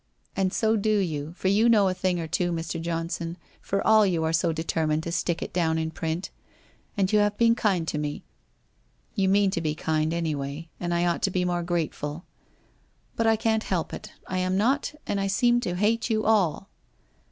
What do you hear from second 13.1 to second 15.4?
But I can't help it, I am not, and I